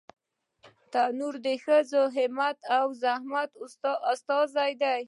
تنور 0.91 1.35
د 1.45 1.47
ښځو 1.63 2.01
همت 2.17 2.57
او 2.77 2.85
زحمت 3.03 3.49
استازی 4.13 4.71
دی 4.81 4.99